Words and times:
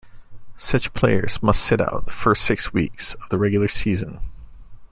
Such 0.57 0.93
players 0.93 1.43
must 1.43 1.63
sit 1.63 1.79
out 1.79 2.07
the 2.07 2.11
first 2.11 2.43
six 2.43 2.73
weeks 2.73 3.13
of 3.13 3.29
the 3.29 3.37
regular 3.37 3.67
season. 3.67 4.19